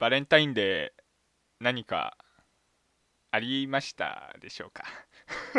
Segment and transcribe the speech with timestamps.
[0.00, 1.02] バレンタインデー
[1.62, 2.16] 何か
[3.30, 4.82] ありましたでしょうか？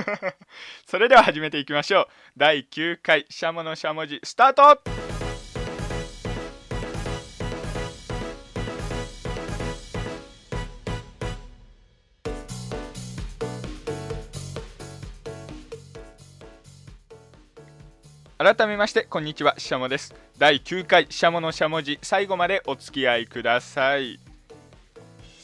[0.88, 2.08] それでは始めていきましょう。
[2.36, 4.82] 第9回シャモのしゃもじスタート！
[18.40, 20.16] 改めましてこんにちはしゃもです。
[20.40, 24.20] 第9回しゃものしゃもじ最後までお付き合いください。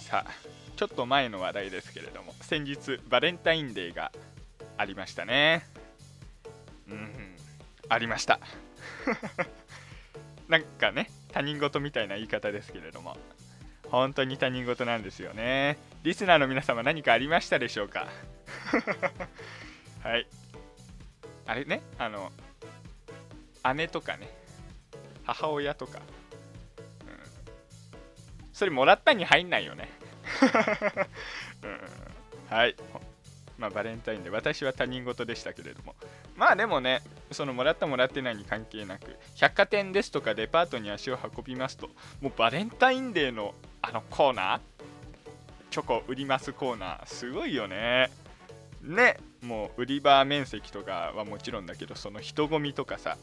[0.07, 0.31] さあ
[0.77, 4.13] ちょっと前の話題ですけれども先日バレンタインデーが
[4.77, 5.65] ありましたね。
[6.89, 7.35] うん
[7.89, 8.39] ありました。
[10.47, 13.17] なんかね他人事みたいな言い方ですけれども
[13.91, 15.77] 本当に他人事なんですよね。
[16.03, 18.07] リスナーの皆様何かありましたでしょうか？
[20.03, 20.25] はい。
[21.45, 22.31] あれねあの
[23.75, 24.29] 姉とかね
[25.25, 25.99] 母親とか、
[28.57, 29.87] それもらったに入んないよね、
[31.61, 32.75] うん、はい。
[33.59, 34.31] まあバレンタインで。
[34.31, 35.93] 私は他人事でしたけれども。
[36.35, 44.59] まあでもねそのもらったもらってないに関係なく百貨店ですとかデパートに足を運びますともうバレンタインデーのあのコーナー
[45.69, 48.09] チョコ売りますコーナーすごいよね。
[48.81, 49.17] ね。
[49.43, 53.17] もう売り場面積とかはもちろんだけどその人混みとかさ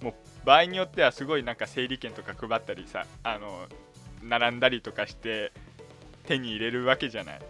[0.00, 0.14] もう
[0.46, 3.66] 場合によってはすごいなんか整理券とか配ったりさあの
[4.22, 5.52] 並んだりとかして
[6.26, 7.40] 手に入れるわけじゃない。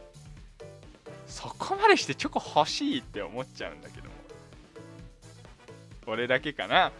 [1.26, 4.14] そこまでしてチョコ欲しいって思っちゃうんだけども。
[6.06, 6.92] 俺だけかな。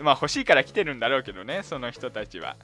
[0.00, 2.56] まあ欲しいから来てるんだろうけどねその人たちは。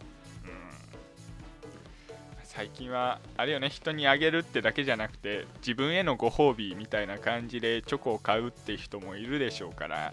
[2.45, 10.13] 最近はあれよね人にあげるってだけじゃなくて自分へのご褒美みたいな感じでチョコを買うって人もいるでしょうから。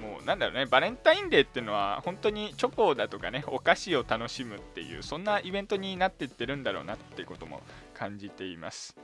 [0.00, 7.60] もうなんだろうねバレンタインデーっていうのは本当にチョコだとかねお菓子を楽しむっていうそんなイベントになっていってるんだろうなってことも
[7.94, 8.96] 感じています。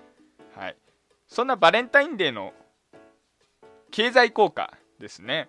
[0.57, 0.77] はい。
[1.27, 2.53] そんなバレンタインデーの
[3.91, 5.49] 経済効果ですね。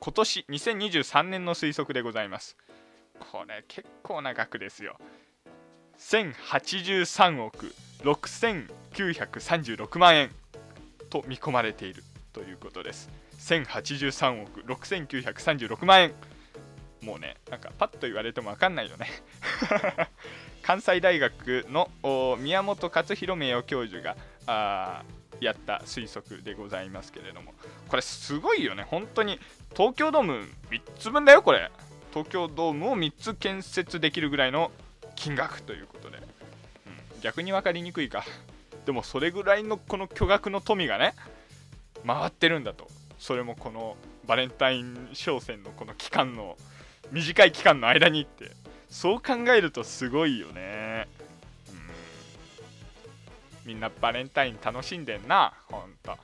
[0.00, 2.56] 今年2023年の推測でございます。
[3.18, 4.98] これ結構な額ですよ。
[5.98, 7.72] 1083億
[8.02, 10.30] 6936万円
[11.08, 12.02] と見込まれている。
[12.32, 13.10] ということです。
[13.38, 16.12] 1083億6936万円。
[17.02, 19.08] もうねなんかパッと言われても分かんないよね。
[20.62, 21.90] 関西大学の
[22.38, 24.16] 宮本勝弘名誉教授が
[24.46, 25.02] あ
[25.40, 27.54] やった推測でございますけれども。
[27.88, 28.84] これすごいよね。
[28.84, 29.38] 本当に
[29.76, 31.70] 東京ドーム3つ分だよこれ。
[32.12, 34.70] 東京ドームを3つ建設できるぐらいの
[35.16, 38.24] 金額ということで、うん、逆に分かりにくいか。
[38.86, 41.14] でもそれぐらいのこの巨額の富がね
[42.06, 42.88] 回ってるんだと。
[43.18, 43.96] それもこの
[44.26, 46.56] バレンタイン商戦のこの期間の
[47.10, 48.50] 短い期間の間にって。
[48.88, 51.08] そう考えるとすごいよね。
[51.70, 53.68] うん。
[53.68, 56.16] みんなバレンタイン楽しんでんなほんと。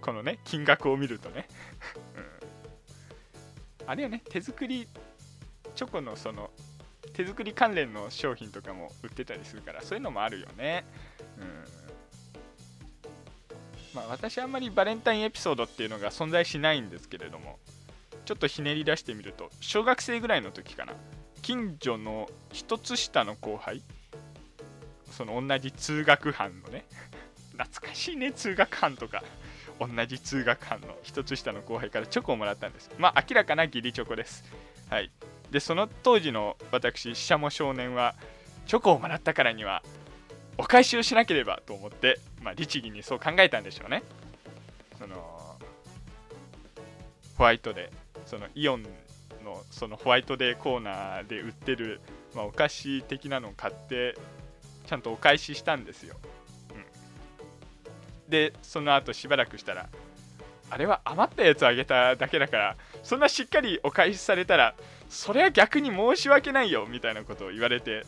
[0.00, 1.48] このね金額を見るとね、
[3.80, 4.88] うん、あれよね手作り
[5.74, 6.50] チョコのその
[7.12, 10.84] 手作り関連の商品とかも売ってたりするからそういうのもあるよね。
[13.94, 17.58] まあ私あんまりバレンタインエピソードっていうのが存在しないんですけれども
[18.24, 20.92] ちょっとひねり出してみると小学生ぐらいの時かな
[21.42, 23.82] 近所の1つ下の後輩
[25.10, 26.84] その同じ通学班のね
[27.52, 29.22] 懐かしいね通学班とか
[29.80, 34.44] 同じ通学班の1つ下の後輩からチョコをもらったんですまあ明らかな義理チョコです。
[34.90, 35.10] はい。
[35.50, 38.14] でその当時の私シャモ少年は
[38.66, 39.82] チョコをもらったからには
[40.58, 44.02] お返しをしなければと思って、まあ、律儀にそう考えたんでしょうね。
[44.98, 45.56] その
[47.38, 48.82] ホワイトデーそのイオン
[49.44, 52.00] のそのホワイトデーコーナーで売ってる、
[52.34, 54.16] まあ、お菓子的なのを買って
[54.86, 56.16] ちゃんとお返ししたんですよ、
[56.74, 56.78] う
[58.28, 59.88] ん、でその後しばらくしたら
[60.70, 64.74] あれは余ったやつあげただけだからそんなしっかりお返しされたら
[65.08, 68.04] それは逆に申し訳ないよみたいなことを言われて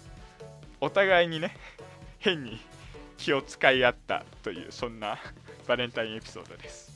[0.80, 1.54] お互いにね
[2.20, 2.60] 変に
[3.18, 5.18] 気を使い合ったというそんな
[5.66, 6.92] バレンタインエピソードです、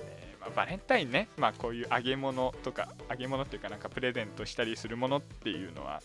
[0.00, 6.02] えー、まあ、バレンタインね、まあ、こういう揚げ物とか揚げ物っていうかなんかプレゼントしたりするものっていうのは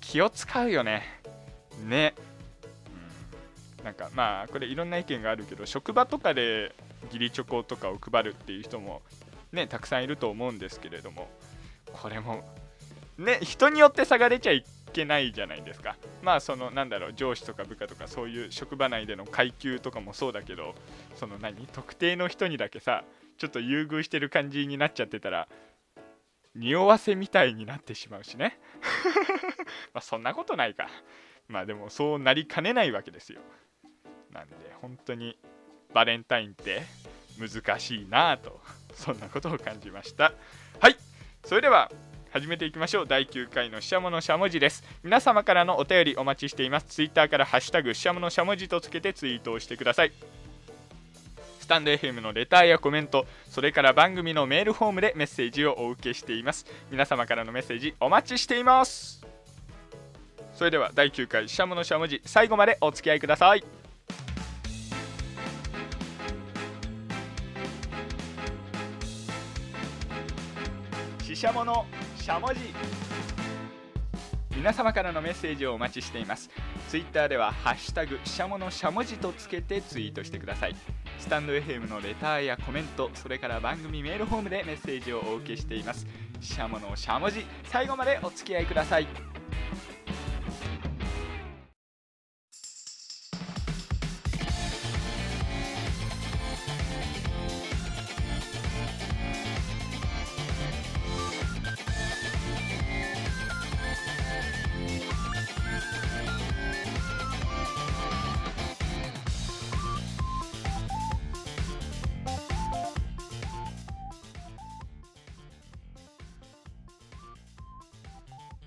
[0.00, 1.02] 気を使うよね。
[1.86, 2.14] ね。
[3.84, 6.74] なんかまあこれいろんな意見があるけど職場とかで
[7.06, 9.02] 義理チョコとかを配るっていう人も
[9.52, 11.28] ねたくさんいると思うんですけれども
[11.92, 12.44] これも
[13.16, 15.96] ね人によって差が出ちゃいけないじゃないですか。
[16.22, 20.74] まあそのなんだろう上司とか部下とかそういう職場内での階級とかもそうだけど
[21.16, 23.04] その何特定の人にだけさ
[23.38, 25.48] ちょっと優遇してる感じになっちゃってたら
[26.54, 28.58] 匂わせみたいになってしまうしね。
[29.94, 30.88] まそんなことないか。
[31.48, 33.40] まあでもそうなりかねないわけですよ。
[34.32, 35.38] なんで本当に
[35.92, 36.82] バレンタインって
[37.38, 38.60] 難しいなぁと
[38.94, 40.32] そんなことを感じました。
[40.80, 40.96] はい。
[41.44, 41.90] それでは
[42.32, 43.06] 始めていきましょう。
[43.08, 44.84] 第9回のしゃものしゃもじです。
[45.02, 46.86] 皆様からのお便りお待ちしています。
[46.86, 50.12] ツイッターからハッシュタグしゃものしゃもじとつけてツイートをしてください。
[51.58, 56.66] スタンド FM のレターやコメントそれから番組のメールフォームでメッセージをお受けしています。
[56.90, 59.26] 皆様からのメッセージお待ちしています。
[60.54, 63.64] それでは第9回しゃものしゃもじ最後までお付き合いください。
[71.24, 71.86] ししゃもの
[72.20, 72.60] しゃもじ。
[74.54, 76.50] 皆様からのメッセージをお待ちしています。
[76.88, 80.76] ツイッターでは「ハッシュタグしゃものしゃもじ」とつけてツイートしてください。
[81.18, 86.06] スタンド FM のレターやコメントそれから番組メールフォームでメッセージをお受けしています。
[86.42, 89.29] しゃものしゃもじ最後までお付き合いください。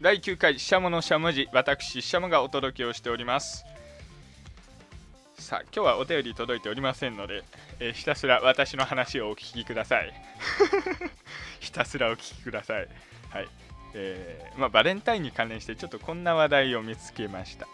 [0.04, 3.64] 第9回しゃものしゃもじ私しゃもがお届けをしております。
[5.40, 7.42] さあ今日はお便り届いておりませんので、
[7.80, 10.14] えーひたすら私の話をお聞きください。
[11.62, 12.88] ひたすらお聞きください。
[13.30, 13.48] はい。
[13.94, 17.66] えーまあ、バレンタインに関連してちょっとこんな話題を見つけました。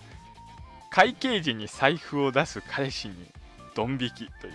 [0.92, 3.16] 会計時に財布を出す彼氏に
[3.74, 4.54] ドン引きという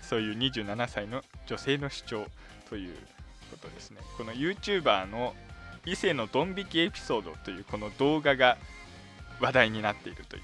[0.00, 2.26] そういう27歳の女性の主張
[2.68, 2.96] という
[3.52, 4.00] ことですね。
[4.16, 5.36] この YouTuber の
[5.90, 8.56] 異性のドン引きエピソードというこの動画が
[9.40, 10.42] 話題になっているという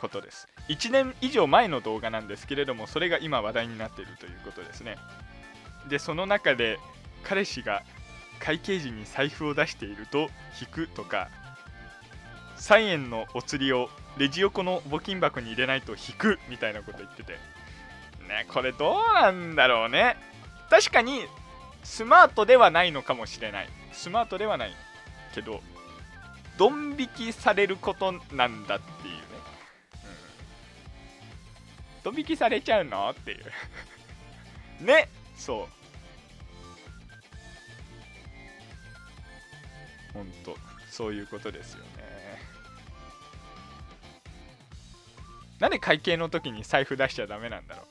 [0.00, 0.48] ことです。
[0.68, 4.96] 1年以上前の動画なんですけれどもそれが今話題になっているということですね。
[5.88, 6.78] でその中で
[7.22, 7.82] 彼氏が
[8.38, 10.28] 会計時に財布を出していると
[10.60, 11.28] 引くとか
[12.58, 13.88] 3円のお釣りを
[14.18, 17.32] レジ横の募金箱に入れないと引くみたいなこと言ってて。
[18.26, 20.16] ねこれどうなんだろうね。
[20.68, 21.26] 確かに
[21.84, 23.68] スマートではないのかもしれない。
[23.92, 24.74] スマートではない。
[25.36, 25.62] けど
[26.58, 29.20] ドン引きされることなんだっていうね、
[29.94, 30.06] う
[32.00, 33.10] ん、ドン引きされちゃうの？
[33.10, 33.44] っていう。
[34.84, 35.08] ね。
[35.36, 35.68] そ
[40.12, 40.14] う。
[40.14, 40.56] ほんと。
[40.90, 42.40] そういうことですよね。
[45.58, 47.86] なんで会計の時に財布出しちゃダメなんだろう？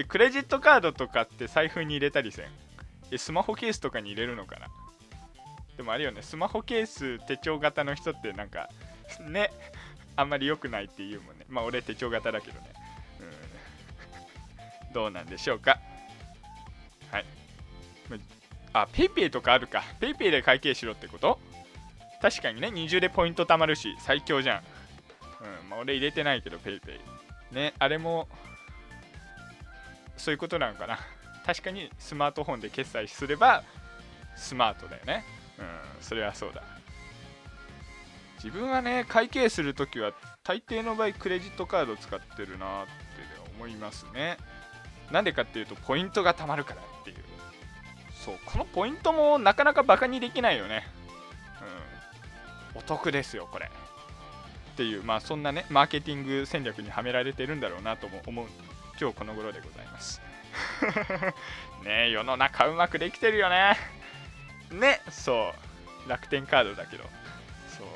[0.00, 2.46] えクレジットカードとかって財布に入れたりせん？
[3.12, 4.66] えスマホケースとかに入れるのかな？
[5.78, 8.68] でもあれよねスマホケース手帳型の人ってなんか
[9.30, 9.50] ね
[10.16, 11.46] あんまり良くないって言うもんね。
[11.48, 12.66] まあ俺手帳型だけどね。
[14.88, 14.92] うん。
[14.92, 15.78] どうなんでしょうか。
[17.12, 17.24] はい。
[18.72, 19.84] あ PayPay とかあるか。
[20.00, 21.38] PayPay で会計しろってこと？
[22.20, 24.58] 確かにね二重でポイント貯まるし最強じゃん。
[24.58, 26.98] うんまあ俺入れてないけどペイペ
[27.52, 27.54] イ。
[27.54, 28.26] ねあれも
[30.16, 30.98] そういうことなのかな。
[31.46, 33.62] 確かにスマートフォンで決済すれば
[34.36, 35.24] スマートだよね。
[35.58, 36.62] うんそれはそうだ。
[38.36, 40.12] 自分はね会計するときは
[40.44, 42.92] 大抵の場合クレジットカード使ってるなって
[43.56, 44.38] 思いますね。
[45.10, 47.16] なんでかっていうとポイントが貯まるからっていう。
[48.24, 50.86] そうこのポイントもなかなかバカにできないよね。
[52.74, 52.80] うん。
[52.80, 53.66] お得ですよこれ。
[53.66, 58.46] っていうまあそんなねマーケティング戦略にはめられてるんだろうなとも思う。
[59.00, 60.20] 今日この頃でございます。
[61.84, 63.76] ねえ世の中うまくできてるよね。
[64.74, 65.00] ね。
[65.10, 65.52] そ
[66.06, 66.08] う。
[66.08, 67.04] 楽天カードだけど。
[67.76, 67.86] そう。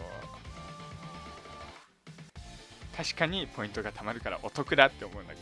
[2.97, 5.41] 確かにポイントが貯まるからお得だって思うんだけ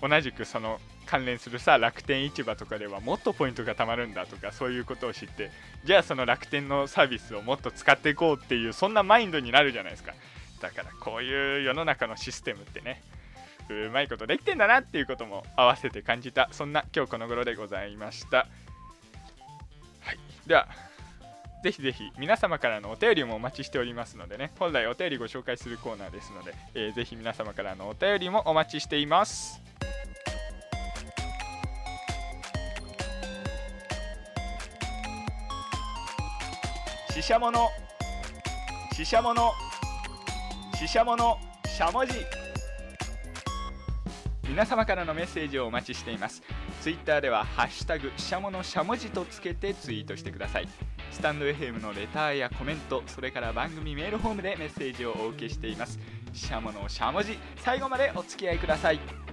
[0.00, 0.08] ど。
[0.08, 5.50] 同じくその関連するさ楽天市場とかではもっとポイントが貯まるんだとかそういうことを知って
[5.84, 10.14] じゃあその楽天のサービスをもっと使っていこうっていうそんなマインドになるじゃないですか。
[10.60, 13.02] だからこういう世の中のシステムってね
[13.68, 18.46] うまいことできてんだなっていうことも合わせて感じたそんな今日この頃でございました。
[20.46, 20.68] では
[21.62, 29.62] ぜひぜひ皆様からのお便りもお待ちしておりますのでね本来お便りご紹介するコーナーですので、えー、ぜひ皆様からのお便りもお待ちしています。
[37.10, 37.68] ししゃもの
[38.92, 39.52] ししゃもの
[40.76, 42.43] ししゃものしゃもじ。
[44.54, 46.40] 皆様からのメッセージをお待ちしています。
[46.80, 50.68] Twitter では「ハッシュタグしゃものしゃもじ」とつけてツイートしてください。
[51.10, 55.98] スタンド FM のレターやコメントそれから番組メールフォームでメッセージをお受けしています。
[56.32, 59.23] しゃものしゃもじ最後までお付き合いください。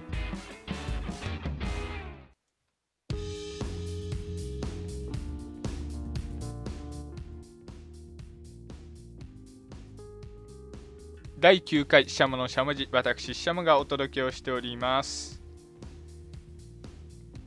[11.42, 15.42] 第9回シャモのしゃもじ私シャモがお届けをしております。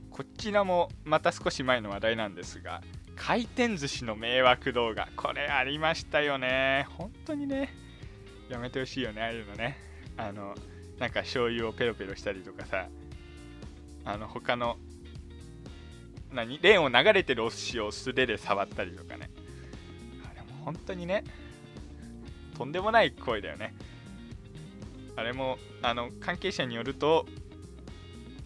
[0.09, 2.81] こちらもまた少し前の話題なんですが
[3.15, 5.07] 回転寿司の迷惑動画。
[5.15, 6.87] これありましたよね。
[6.97, 7.73] 本当にね。
[8.49, 9.77] やめてほしいよねああいうのね。
[10.17, 10.55] あの
[10.99, 12.89] なんか醤油をペロペロしたりとかさ。
[14.03, 14.75] あの他の
[16.33, 16.59] 何？
[16.61, 19.29] レーンを流れてるお寿司を素手で触ったりとかね。
[20.29, 21.23] あれも本当にね。
[22.57, 23.73] とんでもない声だよね。
[25.15, 27.25] あれもあの関係者によると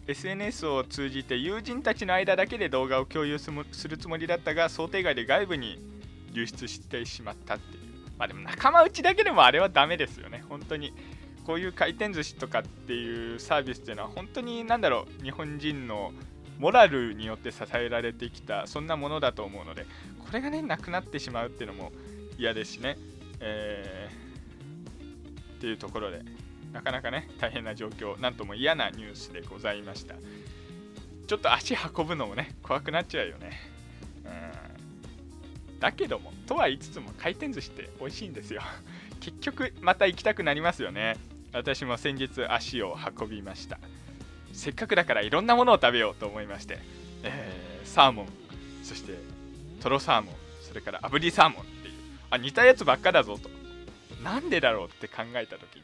[0.08, 3.52] SNS を通じて友人たちの間だけで動画を共有す
[3.88, 5.80] るつもりだったが想定外で外部に
[6.34, 7.84] 流出してしまったっていう。
[8.18, 10.44] まあでも仲間内だけでもあれはダメですよね。
[10.50, 10.94] 本当に
[11.46, 15.24] こういう回転寿司とかっていうサービスっていうのは本当に何だろう。
[15.24, 16.12] 日本人の
[16.60, 19.86] モラルによって支えられてきたそんなものだと思うので
[20.20, 21.92] これがねなくなってしまうっていうのも
[22.38, 22.98] 嫌ですしね。
[23.40, 26.22] えー、っていうところで
[26.74, 30.16] なかなかね大変な状況なんとも嫌なニュースでございました。
[31.28, 33.60] ちょっと足運ぶのもね怖くなっちゃうよね。
[34.26, 35.80] うん。
[35.80, 38.62] だけどもとは言いつつも回転寿司って美味しいんですよ。
[39.20, 41.18] 結局また行きたくなりますよね。
[41.52, 43.80] 私も先日足を運びました。
[44.54, 46.80] せっかくだからいろんなものを食べようと思いまして、
[47.24, 48.28] えー、サーモン
[48.84, 49.14] そして
[49.82, 51.79] トロサーモンそれから炙りサーモン。
[52.32, 53.50] あ似たやつばっかだぞと。
[54.24, 55.84] なんでだろうって考えた時に。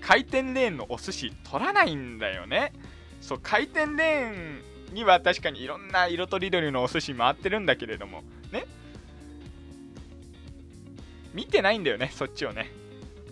[0.00, 2.72] 回転レーンのお寿司取らないんだよね。
[3.20, 8.22] そう回転レーンには確かにいろんな色とりどりのお寿司回ってるんだけれども。
[8.50, 8.66] ね。
[11.32, 12.70] 見てないんだよねそっちをね。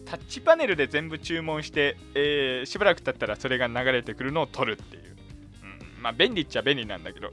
[0.06, 5.16] タッチパネルで全部注文して、えー、しばらく経ったらそれが流れてくるのを取るっていう、
[5.96, 7.30] うん、まあ便利っちゃ便利なんだけど。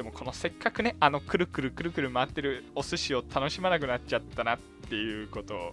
[0.00, 5.72] でもこのせっかくねあのくるくるくるくる回ってるお寿司を楽しまなくなっちゃったなっていうことを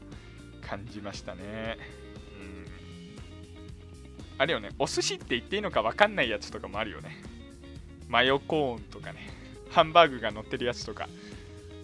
[0.61, 1.77] 感じましたね。
[2.41, 2.67] うん。
[4.37, 7.23] あれよねお寿司って言っていいのか分かんないやつとかもあるよね。
[8.09, 9.29] マヨコーンとかね。
[9.69, 11.07] ハンバーグが乗ってるやつとか。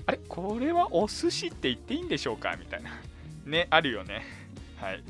[0.05, 2.89] あれこれはお寿司って言っていいんでしょうかみたいな。
[3.45, 4.21] ねあるよね。
[4.81, 5.03] はい。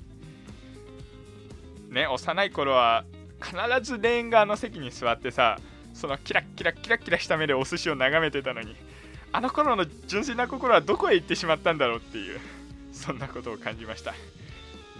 [1.89, 3.05] ね幼い頃は
[3.41, 5.57] 必ずレーン側の席に座ってさ
[5.93, 8.75] そのキラキラキラキラした目でお寿司を眺めてたのに
[9.31, 12.39] あの頃の純粋な心はどこへ行ってしまったんだろうっていう
[12.91, 14.13] そんなことを感じました。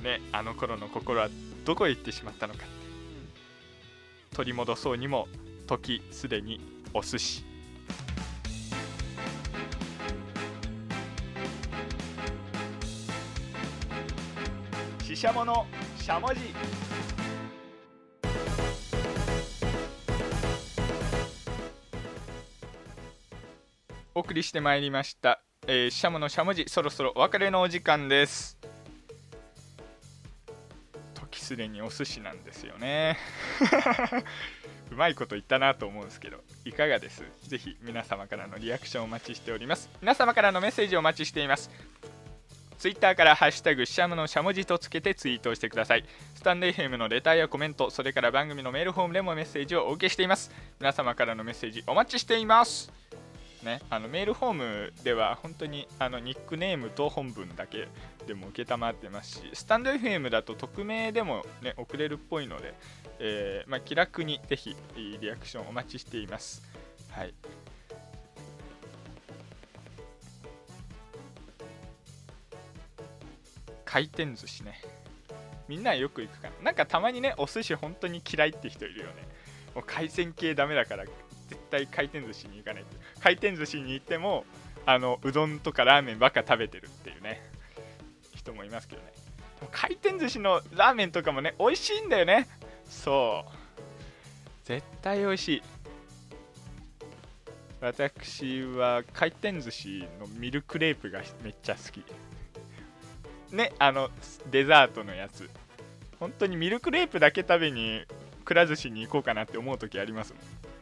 [0.02, 1.30] ねあの頃の心は
[1.66, 2.66] どこへ行ってしまったのか。
[4.32, 5.28] 取り戻そうにも
[5.68, 6.60] 時すでに
[6.94, 7.46] お寿司。
[15.04, 16.42] ししゃものしゃもじ。
[24.15, 28.60] お送りしてまいりました、えー、シャモのしゃもじそろそろお別れのお時間です。
[31.15, 33.17] 時すでにお寿司なんですよね。
[34.91, 37.24] うまいこと言ったなと思うんですけどいかがです？
[37.48, 39.89] ぜひ皆様からのリアクションお待ちしております。
[40.00, 41.72] 皆様からのメッセージをお待ちしています。
[42.77, 46.05] ツイッターから「ハッシュタグシャムのしゃもじ」とつけてツイートをしてください。
[46.36, 50.51] スタンレーヘムのレターやコメントそれから番組のメールフォームでもメッセージをお受けしています。
[50.79, 52.91] 皆様からのメッセージお待ちしています。
[53.63, 57.88] ね、あのメールフォームでは本当にあのニックネームと本文だけ
[58.27, 62.74] でも承ってますし、スタンド FM だと匿名でも、ね、送れるっぽいので、
[63.20, 66.62] えー、まあ、気楽にぜひリアクションお待ちしています。
[67.12, 67.34] はい、
[73.86, 74.82] 回転寿司ね。
[75.67, 76.65] みんなよく行くかな。
[76.65, 79.13] なんかたまにね、お寿司本当に嫌いって人いるよね。
[79.74, 81.05] もう海鮮系ダメだから
[81.74, 82.86] 対回転寿司に行かない
[83.20, 84.46] 回転寿司に行っても
[84.86, 87.42] あのうどんとかラーメンばっか食べてるっていうね。
[88.36, 89.08] 人もいますけどね。
[89.72, 92.48] 回転寿司のラーメンとかもね美味しいんだよね。
[92.88, 93.51] そう。
[94.65, 95.63] 絶対美味しい。
[97.80, 102.03] 私は回転寿司のミルクレープがめっちゃ好き。
[103.56, 104.10] ねあの
[104.51, 105.50] デザートのやつ。
[106.20, 108.03] 本当にミルクレープだけ食べに
[108.46, 110.73] くら寿司に行こうかなって思う時ありますもん。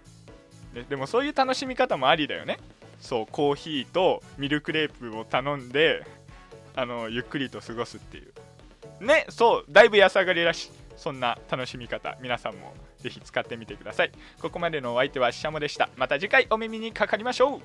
[0.74, 2.58] ででもそういう楽しみ方もありだよね。
[3.00, 6.06] そうコーヒーとミルクレープを頼んで
[6.76, 9.06] あのゆっくりと過ごすっていう。
[9.06, 10.72] ねそうだいぶ安上がりらしい。
[10.98, 12.16] そんな楽しみ方。
[12.22, 14.12] 皆さんもぜひ使ってみてください。
[14.40, 15.90] ここまでのお相手はししゃもでした。
[15.98, 17.62] また次回お耳にかかりましょう。